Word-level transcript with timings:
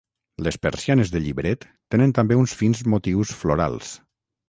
Les 0.45 0.55
persianes 0.63 1.11
de 1.17 1.21
llibret 1.27 1.69
tenen 1.97 2.17
també 2.21 2.41
uns 2.45 2.59
fins 2.65 2.85
motius 2.97 3.39
florals. 3.45 3.97